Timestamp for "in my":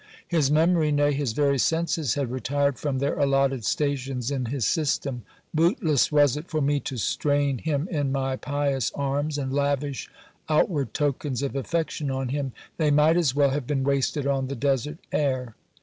7.87-8.35